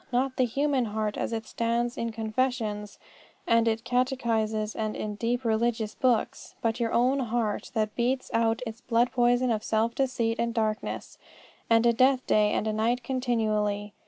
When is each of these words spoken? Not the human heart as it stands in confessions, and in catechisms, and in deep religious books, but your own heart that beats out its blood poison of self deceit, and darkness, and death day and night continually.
Not 0.11 0.35
the 0.35 0.45
human 0.45 0.85
heart 0.85 1.15
as 1.15 1.31
it 1.31 1.45
stands 1.45 1.95
in 1.95 2.11
confessions, 2.11 2.97
and 3.45 3.67
in 3.67 3.77
catechisms, 3.77 4.75
and 4.75 4.95
in 4.95 5.13
deep 5.13 5.45
religious 5.45 5.93
books, 5.93 6.55
but 6.59 6.79
your 6.79 6.91
own 6.91 7.19
heart 7.19 7.69
that 7.75 7.93
beats 7.95 8.31
out 8.33 8.63
its 8.65 8.81
blood 8.81 9.11
poison 9.11 9.51
of 9.51 9.63
self 9.63 9.93
deceit, 9.93 10.39
and 10.39 10.55
darkness, 10.55 11.19
and 11.69 11.95
death 11.97 12.25
day 12.25 12.51
and 12.51 12.75
night 12.75 13.03
continually. 13.03 13.93